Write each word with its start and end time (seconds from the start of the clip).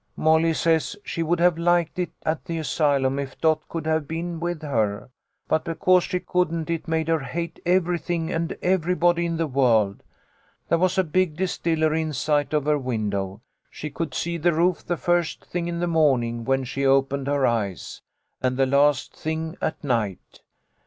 "Molly 0.31 0.55
says 0.55 0.95
she 1.03 1.21
would 1.21 1.39
have 1.39 1.59
liked 1.59 1.99
it 1.99 2.09
at 2.25 2.45
the 2.45 2.57
asylum 2.57 3.19
if 3.19 3.39
Dot 3.39 3.61
could 3.69 3.85
have 3.85 4.07
been 4.07 4.39
with 4.39 4.63
her, 4.63 5.11
but 5.47 5.63
because 5.63 6.05
she 6.05 6.19
couldn't 6.19 6.71
it 6.71 6.87
made 6.87 7.07
her 7.07 7.19
hate 7.19 7.59
everything 7.67 8.31
and 8.33 8.57
everybody 8.63 9.27
in 9.27 9.37
the 9.37 9.45
world. 9.45 10.01
There 10.69 10.79
was 10.79 10.97
a 10.97 11.03
big 11.03 11.35
distillery 11.35 12.01
in 12.01 12.13
sight 12.13 12.51
of 12.51 12.65
her 12.65 12.79
window. 12.79 13.41
She 13.69 13.91
could 13.91 14.15
see 14.15 14.37
the 14.37 14.53
roof 14.53 14.83
the 14.83 14.97
first 14.97 15.45
thing 15.45 15.67
in 15.67 15.79
the 15.79 15.85
morning, 15.85 16.45
when 16.45 16.63
she 16.63 16.83
opened 16.83 17.27
her 17.27 17.45
eyes, 17.45 18.01
and 18.41 18.57
the 18.57 18.65
last 18.65 19.15
thing 19.15 19.55
at 19.61 19.83
night. 19.83 20.41